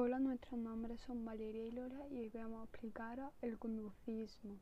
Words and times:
Hola, 0.00 0.20
nuestros 0.20 0.60
nombres 0.60 1.00
son 1.00 1.24
Valeria 1.24 1.64
y 1.64 1.72
Lola 1.72 2.06
y 2.12 2.20
hoy 2.20 2.30
vamos 2.32 2.60
a 2.60 2.64
explicar 2.66 3.32
el 3.42 3.58
conductismo. 3.58 4.54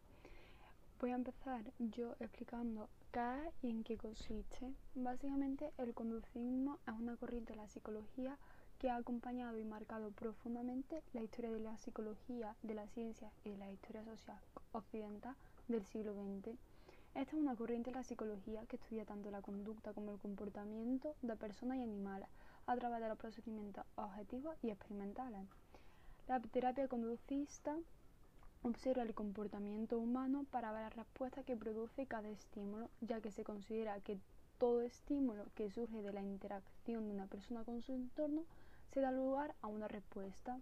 Voy 0.99 1.11
a 1.11 1.17
empezar 1.17 1.62
yo 1.79 2.15
explicando 2.21 2.89
qué 3.12 3.21
es 3.46 3.54
y 3.62 3.69
en 3.69 3.85
qué 3.85 3.99
consiste. 3.99 4.72
Básicamente, 4.95 5.75
el 5.77 5.93
conductismo 5.93 6.79
es 6.87 6.95
una 6.95 7.17
corriente 7.17 7.53
de 7.53 7.59
la 7.59 7.69
psicología 7.69 8.38
que 8.79 8.88
ha 8.88 8.96
acompañado 8.96 9.59
y 9.59 9.64
marcado 9.67 10.11
profundamente 10.11 11.03
la 11.12 11.22
historia 11.22 11.50
de 11.50 11.61
la 11.61 11.77
psicología, 11.77 12.57
de 12.62 12.73
la 12.73 12.89
ciencia 12.89 13.30
y 13.45 13.50
de 13.50 13.59
la 13.59 13.71
historia 13.71 14.07
social 14.07 14.41
occidental 14.73 15.37
del 15.68 15.84
siglo 15.84 16.14
XX. 16.14 16.57
Esta 17.14 17.37
es 17.37 17.43
una 17.43 17.57
corriente 17.57 17.91
de 17.91 17.96
la 17.96 18.05
psicología 18.05 18.64
que 18.64 18.77
estudia 18.77 19.05
tanto 19.05 19.30
la 19.30 19.43
conducta 19.43 19.93
como 19.93 20.12
el 20.12 20.18
comportamiento 20.18 21.14
de 21.21 21.37
personas 21.37 21.77
y 21.77 21.82
animales 21.82 22.29
a 22.67 22.77
través 22.77 23.01
de 23.01 23.09
los 23.09 23.19
procedimientos 23.19 23.85
objetivos 23.96 24.57
y 24.62 24.71
experimentales. 24.71 25.46
La 26.29 26.40
terapia 26.40 26.89
conductista 26.89 27.77
observa 28.63 29.03
el 29.03 29.14
comportamiento 29.14 29.99
humano 29.99 30.45
para 30.50 30.73
ver 30.73 30.82
las 30.82 30.96
respuestas 30.96 31.45
que 31.45 31.57
produce 31.57 32.06
cada 32.06 32.28
estímulo, 32.28 32.91
ya 33.00 33.20
que 33.20 33.31
se 33.31 33.45
considera 33.45 34.00
que 34.00 34.19
todo 34.59 34.81
estímulo 34.81 35.45
que 35.55 35.70
surge 35.70 36.03
de 36.03 36.12
la 36.12 36.23
interacción 36.23 37.06
de 37.06 37.14
una 37.14 37.27
persona 37.27 37.62
con 37.64 37.83
su 37.83 37.92
entorno 37.92 38.45
se 38.92 39.01
da 39.01 39.12
lugar 39.12 39.55
a 39.61 39.69
una 39.69 39.87
respuesta. 39.87 40.59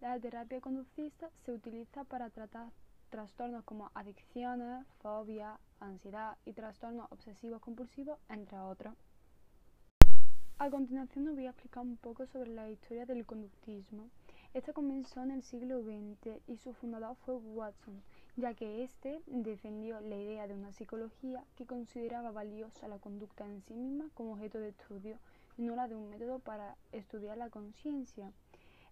La 0.00 0.18
terapia 0.18 0.60
conductista 0.60 1.30
se 1.44 1.52
utiliza 1.52 2.04
para 2.04 2.28
tratar 2.28 2.70
trastornos 3.08 3.64
como 3.64 3.90
adicciones, 3.94 4.84
fobia, 5.00 5.58
ansiedad 5.80 6.36
y 6.44 6.52
trastornos 6.52 7.10
obsesivos 7.12 7.60
compulsivos, 7.60 8.18
entre 8.28 8.58
otros. 8.58 8.94
A 10.62 10.70
continuación 10.70 11.26
os 11.26 11.34
voy 11.34 11.46
a 11.46 11.50
explicar 11.50 11.82
un 11.82 11.96
poco 11.96 12.24
sobre 12.24 12.50
la 12.50 12.70
historia 12.70 13.04
del 13.04 13.26
conductismo. 13.26 14.08
Esta 14.54 14.72
comenzó 14.72 15.20
en 15.20 15.32
el 15.32 15.42
siglo 15.42 15.82
XX 15.82 16.38
y 16.46 16.56
su 16.56 16.72
fundador 16.72 17.16
fue 17.24 17.34
Watson, 17.34 18.00
ya 18.36 18.54
que 18.54 18.84
éste 18.84 19.20
defendió 19.26 20.00
la 20.00 20.14
idea 20.14 20.46
de 20.46 20.54
una 20.54 20.72
psicología 20.72 21.42
que 21.56 21.66
consideraba 21.66 22.30
valiosa 22.30 22.86
la 22.86 23.00
conducta 23.00 23.44
en 23.44 23.60
sí 23.62 23.74
misma 23.74 24.08
como 24.14 24.34
objeto 24.34 24.60
de 24.60 24.68
estudio 24.68 25.18
no 25.56 25.74
la 25.74 25.88
de 25.88 25.96
un 25.96 26.08
método 26.08 26.38
para 26.38 26.76
estudiar 26.92 27.38
la 27.38 27.50
conciencia. 27.50 28.30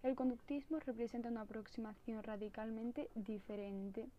El 0.03 0.15
conductismo 0.15 0.77
representa 0.81 1.29
una 1.29 1.43
aproximación 1.43 2.21
radicalmente 2.21 3.09
diferente. 3.15 4.09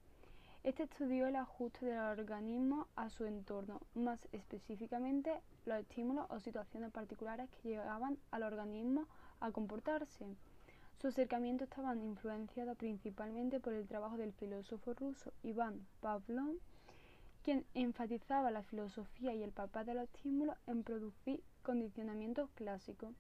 Este 0.65 0.85
estudió 0.85 1.27
el 1.27 1.37
ajuste 1.37 1.85
del 1.85 1.99
organismo 1.99 2.87
a 2.97 3.11
su 3.11 3.27
entorno, 3.27 3.83
más 3.95 4.27
específicamente 4.33 5.43
los 5.67 5.79
estímulos 5.79 6.27
o 6.31 6.41
situaciones 6.41 6.91
particulares 6.91 7.49
que 7.51 7.71
llegaban 7.71 8.19
al 8.31 8.43
organismo 8.43 9.07
a 9.41 9.51
comportarse. 9.51 10.27
Su 11.01 11.09
acercamiento 11.09 11.65
estaba 11.65 11.97
influenciado 11.97 12.75
principalmente 12.75 13.59
por 13.59 13.73
el 13.73 13.89
trabajo 13.89 14.17
del 14.17 14.33
filósofo 14.33 14.95
ruso 14.95 15.33
Iván 15.43 15.87
Pavlov, 16.01 16.57
quien 17.43 17.67
enfatizaba 17.75 18.51
la 18.51 18.63
filosofía 18.63 19.35
y 19.35 19.43
el 19.43 19.51
papel 19.51 19.87
de 19.87 19.95
los 19.95 20.05
estímulos 20.05 20.57
en 20.67 20.85
producir 20.85 21.43
condicionamientos 21.63 22.51
clásicos. 22.55 23.15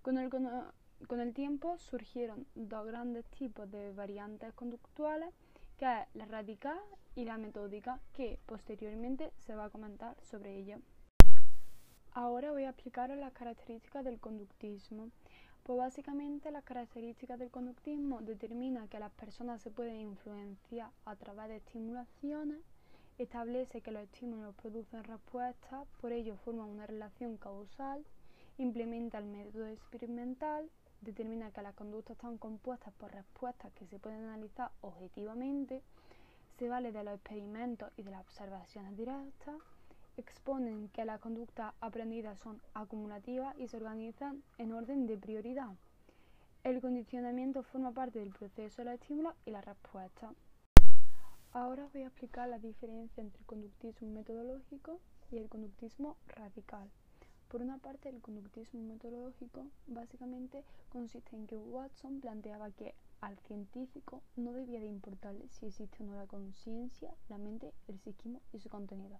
Con 0.00 0.16
el, 0.16 0.30
con 0.30 1.20
el 1.20 1.34
tiempo 1.34 1.76
surgieron 1.78 2.46
dos 2.54 2.86
grandes 2.86 3.26
tipos 3.26 3.70
de 3.70 3.92
variantes 3.92 4.54
conductuales 4.54 5.34
que 5.76 5.84
es 5.84 6.14
la 6.14 6.26
radical 6.26 6.80
y 7.14 7.24
la 7.24 7.38
metódica, 7.38 8.00
que 8.12 8.38
posteriormente 8.46 9.32
se 9.36 9.54
va 9.54 9.66
a 9.66 9.70
comentar 9.70 10.16
sobre 10.22 10.56
ello. 10.56 10.78
Ahora 12.20 12.50
voy 12.50 12.64
a 12.64 12.70
explicaros 12.70 13.16
las 13.16 13.32
características 13.32 14.04
del 14.04 14.18
conductismo. 14.18 15.12
Pues 15.62 15.78
básicamente 15.78 16.50
las 16.50 16.64
características 16.64 17.38
del 17.38 17.52
conductismo 17.52 18.22
determina 18.22 18.88
que 18.88 18.98
las 18.98 19.12
personas 19.12 19.62
se 19.62 19.70
pueden 19.70 20.00
influenciar 20.00 20.90
a 21.04 21.14
través 21.14 21.46
de 21.46 21.58
estimulaciones, 21.58 22.58
establece 23.18 23.82
que 23.82 23.92
los 23.92 24.02
estímulos 24.02 24.56
producen 24.56 25.04
respuestas, 25.04 25.86
por 26.00 26.10
ello 26.10 26.34
forman 26.38 26.68
una 26.68 26.88
relación 26.88 27.36
causal, 27.36 28.04
implementa 28.56 29.18
el 29.18 29.26
método 29.26 29.68
experimental, 29.68 30.68
determina 31.02 31.52
que 31.52 31.62
las 31.62 31.76
conductas 31.76 32.16
están 32.16 32.36
compuestas 32.36 32.92
por 32.94 33.12
respuestas 33.12 33.72
que 33.74 33.86
se 33.86 34.00
pueden 34.00 34.24
analizar 34.24 34.72
objetivamente, 34.80 35.84
se 36.58 36.68
vale 36.68 36.90
de 36.90 37.04
los 37.04 37.14
experimentos 37.14 37.92
y 37.96 38.02
de 38.02 38.10
las 38.10 38.22
observaciones 38.22 38.96
directas, 38.96 39.54
exponen 40.20 40.88
que 40.88 41.04
las 41.04 41.20
conductas 41.20 41.74
aprendidas 41.80 42.38
son 42.40 42.60
acumulativas 42.74 43.54
y 43.58 43.68
se 43.68 43.76
organizan 43.76 44.42
en 44.58 44.72
orden 44.72 45.06
de 45.06 45.16
prioridad. 45.16 45.70
El 46.64 46.80
condicionamiento 46.80 47.62
forma 47.62 47.92
parte 47.92 48.18
del 48.18 48.32
proceso 48.32 48.82
de 48.82 48.90
los 48.90 49.00
estímulos 49.00 49.34
y 49.46 49.50
la 49.50 49.60
respuesta. 49.60 50.32
Ahora 51.52 51.88
voy 51.92 52.02
a 52.02 52.08
explicar 52.08 52.48
la 52.48 52.58
diferencia 52.58 53.20
entre 53.22 53.38
el 53.38 53.46
conductismo 53.46 54.08
metodológico 54.08 55.00
y 55.30 55.38
el 55.38 55.48
conductismo 55.48 56.16
radical. 56.26 56.90
Por 57.48 57.62
una 57.62 57.78
parte, 57.78 58.10
el 58.10 58.20
conductismo 58.20 58.82
metodológico 58.82 59.66
básicamente 59.86 60.64
consiste 60.90 61.34
en 61.34 61.46
que 61.46 61.56
Watson 61.56 62.20
planteaba 62.20 62.70
que 62.72 62.94
al 63.22 63.38
científico 63.38 64.22
no 64.36 64.52
debía 64.52 64.80
de 64.80 64.86
importarle 64.86 65.48
si 65.48 65.66
existe 65.66 66.02
o 66.02 66.06
no 66.06 66.16
la 66.16 66.26
conciencia, 66.26 67.14
la 67.28 67.38
mente, 67.38 67.72
el 67.88 67.98
psiquismo 68.00 68.42
y 68.52 68.58
su 68.58 68.68
contenido, 68.68 69.18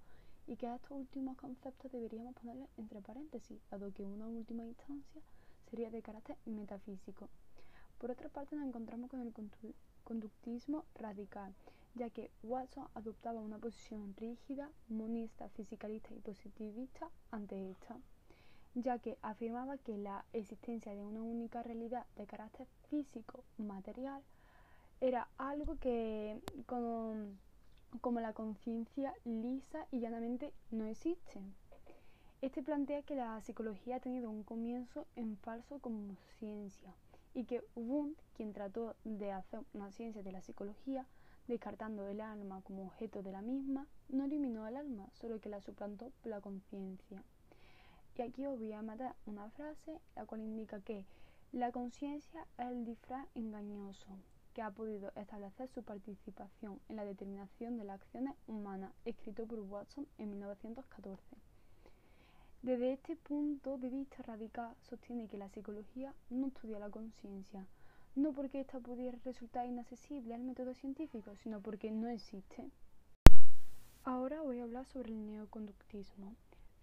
y 0.49 0.57
que 0.57 0.67
a 0.67 0.75
estos 0.75 0.91
últimos 0.91 1.37
conceptos 1.37 1.93
deberíamos 1.93 2.35
ponerle 2.35 2.69
entre 2.77 3.01
paréntesis, 3.01 3.61
dado 3.71 3.93
que 3.93 4.05
una 4.05 4.27
última 4.27 4.65
instancia 4.65 5.23
sería 5.71 5.91
de 5.91 6.03
carácter 6.03 6.37
metafísico. 6.47 7.29
Por 7.99 8.11
otra 8.11 8.29
parte, 8.29 8.57
nos 8.57 8.67
encontramos 8.67 9.11
con 9.11 9.21
el 9.21 9.33
conductismo 10.03 10.85
radical, 10.97 11.55
ya 11.95 12.11
que 12.11 12.31
Watson 12.43 12.89
adoptaba 12.95 13.41
una 13.41 13.59
posición 13.59 14.17
rígida, 14.17 14.71
monista, 14.89 15.49
fisicalista 15.51 16.13
y 16.15 16.19
positivista 16.21 17.09
ante 17.31 17.71
esta 17.71 17.97
ya 18.75 18.99
que 18.99 19.19
afirmaba 19.23 19.77
que 19.79 19.97
la 19.97 20.25
existencia 20.33 20.95
de 20.95 21.03
una 21.03 21.23
única 21.23 21.63
realidad 21.63 22.07
de 22.17 22.27
carácter 22.27 22.67
físico 22.91 23.45
material 23.57 24.23
era 25.01 25.29
algo 25.39 25.77
que 25.79 26.41
como, 26.67 27.15
como 28.01 28.21
la 28.21 28.33
conciencia 28.33 29.15
lisa 29.25 29.87
y 29.91 30.01
llanamente 30.01 30.53
no 30.71 30.87
existe. 30.87 31.41
Este 32.41 32.63
plantea 32.63 33.03
que 33.03 33.17
la 33.17 33.41
psicología 33.41 33.97
ha 33.97 34.01
tenido 34.01 34.31
un 34.31 34.45
comienzo 34.45 35.07
en 35.17 35.37
falso 35.37 35.81
como 35.81 36.15
ciencia 36.39 36.95
y 37.35 37.45
que 37.45 37.65
Wundt, 37.75 38.19
quien 38.35 38.53
trató 38.53 38.95
de 39.05 39.33
hacer 39.33 39.61
una 39.73 39.91
ciencia 39.91 40.23
de 40.23 40.33
la 40.33 40.43
psicología, 40.43 41.07
descartando 41.47 42.07
el 42.09 42.21
alma 42.21 42.63
como 42.63 42.85
objeto 42.85 43.23
de 43.23 43.33
la 43.33 43.43
misma, 43.43 43.87
no 44.09 44.25
eliminó 44.25 44.67
el 44.67 44.77
alma, 44.77 45.09
solo 45.15 45.41
que 45.41 45.49
la 45.49 45.61
suplantó 45.61 46.11
por 46.23 46.31
la 46.31 46.41
conciencia. 46.41 47.23
Y 48.17 48.23
aquí 48.23 48.47
os 48.47 48.59
voy 48.59 48.73
a 48.73 48.83
matar 48.83 49.15
una 49.27 49.49
frase 49.51 50.01
la 50.15 50.27
cual 50.27 50.43
indica 50.43 50.81
que 50.81 51.05
la 51.53 51.73
conciencia 51.73 52.47
es 52.59 52.67
el 52.67 52.85
disfraz 52.85 53.27
engañoso 53.35 54.07
que 54.59 54.63
ha 54.63 54.73
podido 54.73 55.13
establecer 55.15 55.69
su 55.69 55.85
participación 55.85 56.81
en 56.89 56.97
la 56.97 57.05
determinación 57.05 57.77
de 57.77 57.85
las 57.85 58.01
acciones 58.01 58.35
humanas, 58.49 58.93
escrito 59.05 59.47
por 59.47 59.61
Watson 59.61 60.05
en 60.19 60.31
1914. 60.31 61.23
Desde 62.63 62.95
este 62.95 63.15
punto 63.15 63.79
de 63.79 63.89
vista 63.89 64.21
radical 64.25 64.75
sostiene 64.83 65.29
que 65.29 65.39
la 65.39 65.49
psicología 65.49 66.13
no 66.29 66.49
estudia 66.49 66.81
la 66.81 66.91
conciencia, 66.91 67.69
no 68.17 68.33
porque 68.33 68.59
ésta 68.59 68.81
pudiera 68.81 69.17
resultar 69.25 69.65
inaccesible 69.65 70.35
al 70.35 70.43
método 70.43 70.75
científico, 70.75 71.37
sino 71.37 71.61
porque 71.61 71.93
no 71.93 72.09
existe. 72.09 72.69
Ahora 74.03 74.43
voy 74.43 74.59
a 74.59 74.65
hablar 74.65 74.87
sobre 74.87 75.13
el 75.13 75.25
neoconductismo 75.25 76.35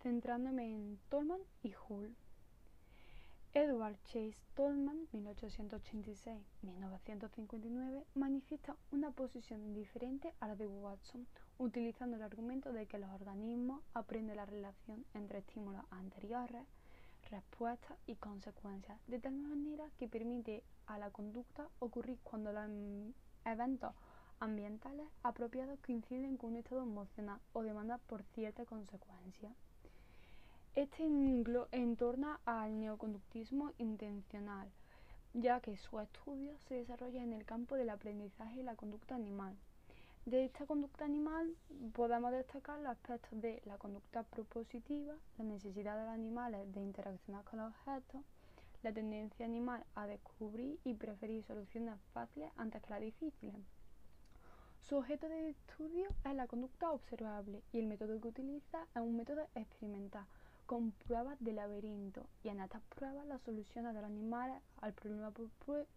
centrándome 0.02 0.74
en 0.74 0.98
Tolman 1.10 1.42
y 1.62 1.74
Hull. 1.90 2.16
Edward 3.58 3.96
Chase 4.04 4.36
Tolman, 4.54 5.08
1886-1959, 5.14 8.04
manifiesta 8.16 8.76
una 8.92 9.12
posición 9.12 9.74
diferente 9.74 10.34
a 10.42 10.50
la 10.50 10.58
de 10.58 10.68
Watson, 10.68 11.26
utilizando 11.58 12.18
el 12.18 12.24
argumento 12.24 12.74
de 12.74 12.86
que 12.86 12.98
los 12.98 13.10
organismos 13.12 13.82
aprenden 13.94 14.36
la 14.36 14.46
relación 14.46 15.06
entre 15.14 15.40
estímulos 15.40 15.86
anteriores, 15.90 16.66
respuestas 17.32 17.98
y 18.08 18.16
consecuencias, 18.16 19.00
de 19.08 19.20
tal 19.20 19.36
manera 19.36 19.90
que 19.98 20.10
permite 20.10 20.62
a 20.86 20.98
la 20.98 21.12
conducta 21.12 21.70
ocurrir 21.80 22.20
cuando 22.24 22.52
los 22.52 22.70
eventos 23.46 23.94
ambientales 24.42 25.08
apropiados 25.24 25.80
coinciden 25.80 26.36
con 26.36 26.50
un 26.50 26.58
estado 26.58 26.84
emocional 26.84 27.40
o 27.54 27.64
demanda 27.64 28.00
por 28.00 28.22
cierta 28.34 28.66
consecuencia. 28.66 29.56
Este 30.76 31.06
entorna 31.72 32.42
al 32.44 32.78
neoconductismo 32.78 33.72
intencional, 33.78 34.70
ya 35.34 35.62
que 35.62 35.78
su 35.78 36.02
estudio 36.02 36.52
se 36.68 36.76
desarrolla 36.76 37.24
en 37.24 37.32
el 37.32 37.46
campo 37.46 37.76
del 37.76 37.90
aprendizaje 37.90 38.60
y 38.60 38.64
la 38.64 38.76
conducta 38.76 39.16
animal. 39.16 39.56
De 40.26 40.44
esta 40.44 40.66
conducta 40.66 41.06
animal 41.06 41.56
podemos 41.94 42.34
destacar 42.34 42.78
los 42.80 42.92
aspectos 42.92 43.42
de 43.42 43.62
la 43.64 43.78
conducta 43.78 44.24
propositiva, 44.24 45.16
la 45.38 45.46
necesidad 45.46 45.98
de 45.98 46.04
los 46.08 46.14
animales 46.14 46.70
de 46.74 46.82
interaccionar 46.82 47.46
con 47.46 47.60
los 47.60 47.70
objetos, 47.72 48.22
la 48.84 48.92
tendencia 48.92 49.46
animal 49.46 49.82
a 49.96 50.08
descubrir 50.08 50.78
y 50.84 50.94
preferir 50.94 51.46
soluciones 51.46 51.96
fáciles 52.14 52.52
antes 52.58 52.82
que 52.82 52.90
las 52.90 53.00
difíciles. 53.00 53.62
Su 54.82 54.98
objeto 54.98 55.30
de 55.30 55.52
estudio 55.52 56.10
es 56.26 56.36
la 56.36 56.48
conducta 56.48 56.92
observable 56.92 57.64
y 57.72 57.80
el 57.80 57.88
método 57.88 58.20
que 58.20 58.28
utiliza 58.28 58.86
es 58.94 59.02
un 59.02 59.16
método 59.16 59.48
experimental 59.56 60.26
con 60.66 60.92
pruebas 60.92 61.38
de 61.40 61.54
laberinto 61.54 62.28
y 62.44 62.50
en 62.50 62.60
estas 62.60 62.82
pruebas 62.84 63.26
la 63.28 63.40
solución 63.40 63.86
de 63.86 63.94
los 63.94 64.04
animales 64.04 64.62
al 64.82 64.94
problema 64.94 65.32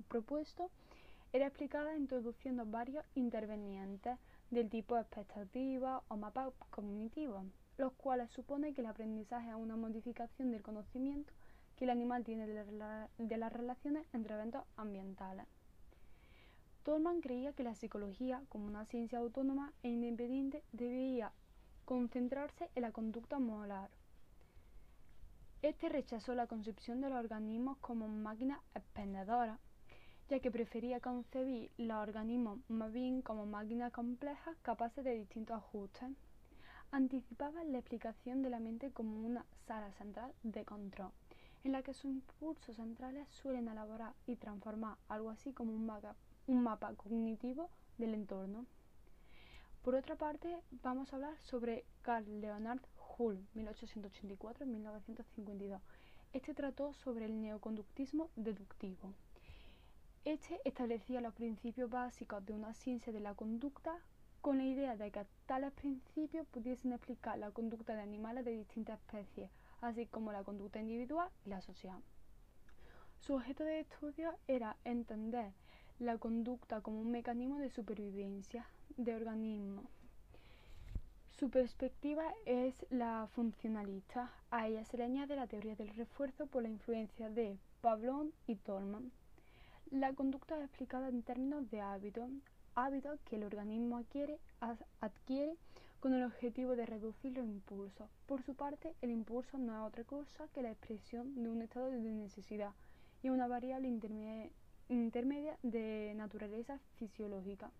propuesto 0.08 0.70
era 1.32 1.46
explicada 1.46 1.96
introduciendo 1.96 2.64
varios 2.64 3.04
intervenientes 3.14 4.18
del 4.50 4.70
tipo 4.70 4.96
expectativa 4.96 6.02
o 6.08 6.16
mapa 6.16 6.52
cognitivo, 6.70 7.44
los 7.76 7.92
cuales 7.92 8.30
supone 8.30 8.72
que 8.72 8.80
el 8.80 8.86
aprendizaje 8.86 9.50
es 9.50 9.54
una 9.54 9.76
modificación 9.76 10.50
del 10.50 10.62
conocimiento 10.62 11.32
que 11.76 11.84
el 11.84 11.90
animal 11.90 12.24
tiene 12.24 12.46
de, 12.46 13.36
las 13.38 13.52
relaciones 13.52 14.04
entre 14.12 14.34
eventos 14.34 14.64
ambientales. 14.76 15.46
Tolman 16.82 17.20
creía 17.20 17.52
que 17.52 17.62
la 17.62 17.74
psicología, 17.74 18.42
como 18.48 18.66
una 18.66 18.86
ciencia 18.86 19.18
autónoma 19.18 19.72
e 19.82 19.90
independiente, 19.90 20.64
debía 20.72 21.32
concentrarse 21.84 22.70
en 22.74 22.82
la 22.82 22.92
conducta 22.92 23.38
moral. 23.38 23.90
Este 25.62 25.88
rechazó 25.88 26.34
la 26.34 26.46
concepción 26.46 27.00
de 27.00 27.10
los 27.10 27.18
organismos 27.18 27.78
como 27.78 28.08
máquinas 28.08 28.60
expendedoras 28.74 29.58
ya 30.28 30.40
que 30.40 30.50
prefería 30.50 31.00
concebir 31.00 31.70
los 31.78 31.96
organismos 31.96 32.58
más 32.68 32.92
bien 32.92 33.22
como 33.22 33.46
máquinas 33.46 33.92
complejas 33.92 34.56
capaces 34.62 35.02
de 35.04 35.14
distintos 35.14 35.56
ajustes. 35.56 36.10
Anticipaba 36.90 37.64
la 37.64 37.78
explicación 37.78 38.42
de 38.42 38.50
la 38.50 38.60
mente 38.60 38.90
como 38.90 39.26
una 39.26 39.44
sala 39.66 39.90
central 39.92 40.32
de 40.42 40.64
control, 40.64 41.12
en 41.64 41.72
la 41.72 41.82
que 41.82 41.94
sus 41.94 42.10
impulsos 42.10 42.76
centrales 42.76 43.28
suelen 43.28 43.68
elaborar 43.68 44.14
y 44.26 44.36
transformar 44.36 44.96
algo 45.08 45.30
así 45.30 45.52
como 45.52 45.72
un 45.72 45.86
mapa, 46.62 46.94
cognitivo 46.94 47.70
del 47.96 48.14
entorno. 48.14 48.66
Por 49.82 49.94
otra 49.94 50.16
parte, 50.16 50.62
vamos 50.82 51.12
a 51.12 51.16
hablar 51.16 51.38
sobre 51.40 51.84
Carl 52.02 52.40
Leonard 52.40 52.80
Hull, 53.18 53.44
1884-1952. 53.56 55.80
Este 56.32 56.54
trató 56.54 56.94
sobre 56.94 57.24
el 57.24 57.40
neoconductismo 57.40 58.30
deductivo. 58.36 59.12
Este 60.24 60.60
establecía 60.64 61.20
los 61.20 61.34
principios 61.34 61.90
básicos 61.90 62.46
de 62.46 62.54
una 62.54 62.74
ciencia 62.74 63.12
de 63.12 63.18
la 63.20 63.34
conducta 63.34 63.98
con 64.40 64.58
la 64.58 64.64
idea 64.64 64.96
de 64.96 65.10
que 65.10 65.26
tales 65.46 65.72
principios 65.72 66.46
pudiesen 66.46 66.92
explicar 66.92 67.38
la 67.38 67.50
conducta 67.50 67.94
de 67.94 68.02
animales 68.02 68.44
de 68.44 68.52
distintas 68.52 69.00
especies, 69.00 69.50
así 69.80 70.06
como 70.06 70.30
la 70.30 70.44
conducta 70.44 70.80
individual 70.80 71.28
y 71.44 71.48
la 71.48 71.60
social. 71.60 72.00
Su 73.18 73.34
objeto 73.34 73.64
de 73.64 73.80
estudio 73.80 74.38
era 74.46 74.76
entender 74.84 75.52
la 75.98 76.18
conducta 76.18 76.80
como 76.80 77.00
un 77.00 77.10
mecanismo 77.10 77.58
de 77.58 77.70
supervivencia 77.70 78.68
de 78.96 79.16
organismos. 79.16 79.97
Su 81.38 81.50
perspectiva 81.50 82.34
es 82.46 82.74
la 82.90 83.28
funcionalista. 83.32 84.28
A 84.50 84.66
ella 84.66 84.84
se 84.84 84.96
le 84.96 85.04
añade 85.04 85.36
la 85.36 85.46
teoría 85.46 85.76
del 85.76 85.90
refuerzo 85.90 86.48
por 86.48 86.64
la 86.64 86.68
influencia 86.68 87.30
de 87.30 87.56
Pavlov 87.80 88.32
y 88.48 88.56
Tolman. 88.56 89.12
La 89.92 90.12
conducta 90.14 90.58
es 90.58 90.64
explicada 90.64 91.08
en 91.08 91.22
términos 91.22 91.70
de 91.70 91.80
hábitos, 91.80 92.28
hábitos 92.74 93.20
que 93.20 93.36
el 93.36 93.44
organismo 93.44 93.98
adquiere, 93.98 94.40
adquiere 95.00 95.54
con 96.00 96.12
el 96.12 96.24
objetivo 96.24 96.74
de 96.74 96.86
reducir 96.86 97.36
los 97.36 97.46
impulsos. 97.46 98.10
Por 98.26 98.42
su 98.42 98.56
parte, 98.56 98.96
el 99.00 99.12
impulso 99.12 99.58
no 99.58 99.74
es 99.74 99.86
otra 99.86 100.02
cosa 100.02 100.48
que 100.48 100.62
la 100.62 100.72
expresión 100.72 101.40
de 101.40 101.50
un 101.50 101.62
estado 101.62 101.86
de 101.86 102.00
necesidad 102.00 102.72
y 103.22 103.28
una 103.28 103.46
variable 103.46 103.86
intermedia 104.88 105.56
de 105.62 106.14
naturaleza 106.16 106.80
fisiológica. 106.96 107.70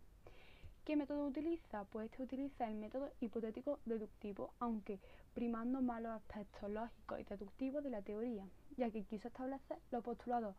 ¿Qué 0.89 0.97
método 0.97 1.27
utiliza? 1.27 1.85
Pues 1.85 2.07
este 2.07 2.23
utiliza 2.23 2.67
el 2.67 2.75
método 2.75 3.11
hipotético 3.21 3.79
deductivo, 3.85 4.55
aunque 4.59 4.99
primando 5.35 5.83
más 5.83 6.01
los 6.01 6.13
aspectos 6.13 6.71
lógicos 6.71 7.21
y 7.21 7.25
deductivos 7.25 7.85
de 7.85 7.91
la 7.91 8.01
teoría, 8.01 8.49
ya 8.79 8.91
que 8.91 9.05
quiso 9.05 9.29
establecer 9.29 9.77
los 9.91 10.03
postulados 10.03 10.57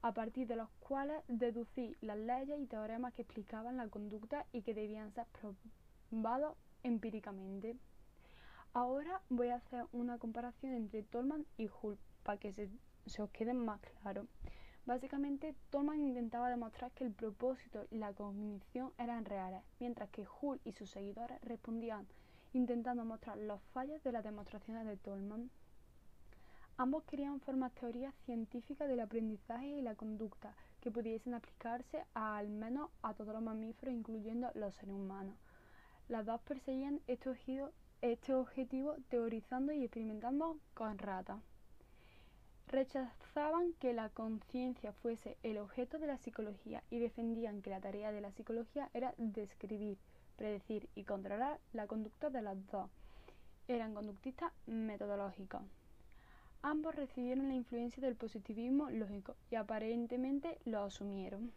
a 0.00 0.14
partir 0.14 0.46
de 0.46 0.54
los 0.54 0.68
cuales 0.78 1.24
deducí 1.26 1.96
las 2.02 2.16
leyes 2.16 2.60
y 2.60 2.66
teoremas 2.66 3.14
que 3.14 3.22
explicaban 3.22 3.76
la 3.76 3.88
conducta 3.88 4.46
y 4.52 4.62
que 4.62 4.74
debían 4.74 5.12
ser 5.12 5.26
probados 5.40 6.56
empíricamente. 6.84 7.76
Ahora 8.74 9.22
voy 9.28 9.48
a 9.48 9.56
hacer 9.56 9.86
una 9.90 10.18
comparación 10.18 10.72
entre 10.74 11.02
Tolman 11.02 11.46
y 11.56 11.68
Hull 11.82 11.98
para 12.22 12.38
que 12.38 12.52
se, 12.52 12.70
se 13.06 13.22
os 13.22 13.30
quede 13.30 13.54
más 13.54 13.80
claro. 13.80 14.28
Básicamente, 14.86 15.54
Tolman 15.70 16.00
intentaba 16.00 16.50
demostrar 16.50 16.92
que 16.92 17.04
el 17.04 17.12
propósito 17.12 17.86
y 17.90 17.96
la 17.96 18.12
cognición 18.12 18.92
eran 18.98 19.24
reales, 19.24 19.62
mientras 19.80 20.10
que 20.10 20.26
Hull 20.40 20.60
y 20.64 20.72
sus 20.72 20.90
seguidores 20.90 21.40
respondían 21.42 22.06
intentando 22.52 23.04
mostrar 23.04 23.38
los 23.38 23.62
fallos 23.72 24.02
de 24.02 24.12
las 24.12 24.24
demostraciones 24.24 24.86
de 24.86 24.96
Tolman. 24.98 25.50
Ambos 26.76 27.04
querían 27.04 27.40
formar 27.40 27.70
teorías 27.70 28.14
científicas 28.26 28.88
del 28.88 29.00
aprendizaje 29.00 29.66
y 29.68 29.80
la 29.80 29.94
conducta 29.94 30.54
que 30.80 30.90
pudiesen 30.90 31.32
aplicarse 31.32 32.04
al 32.12 32.50
menos 32.50 32.90
a 33.02 33.14
todos 33.14 33.32
los 33.32 33.42
mamíferos, 33.42 33.94
incluyendo 33.94 34.50
los 34.54 34.74
seres 34.74 34.94
humanos. 34.94 35.36
Las 36.08 36.26
dos 36.26 36.40
perseguían 36.42 37.00
este, 37.06 37.30
este 38.02 38.34
objetivo 38.34 38.96
teorizando 39.08 39.72
y 39.72 39.84
experimentando 39.84 40.58
con 40.74 40.98
ratas. 40.98 41.40
Rechazaban 42.66 43.72
que 43.74 43.92
la 43.92 44.08
conciencia 44.08 44.92
fuese 44.92 45.36
el 45.42 45.58
objeto 45.58 45.98
de 45.98 46.06
la 46.06 46.18
psicología 46.18 46.82
y 46.90 46.98
defendían 46.98 47.62
que 47.62 47.70
la 47.70 47.80
tarea 47.80 48.10
de 48.10 48.20
la 48.20 48.32
psicología 48.32 48.90
era 48.94 49.14
describir, 49.18 49.98
predecir 50.36 50.88
y 50.94 51.04
controlar 51.04 51.60
la 51.72 51.86
conducta 51.86 52.30
de 52.30 52.42
las 52.42 52.56
dos. 52.68 52.90
Eran 53.68 53.94
conductistas 53.94 54.52
metodológicos. 54.66 55.62
Ambos 56.62 56.94
recibieron 56.94 57.48
la 57.48 57.54
influencia 57.54 58.02
del 58.02 58.16
positivismo 58.16 58.90
lógico 58.90 59.36
y 59.50 59.56
aparentemente 59.56 60.58
lo 60.64 60.82
asumieron. 60.82 61.52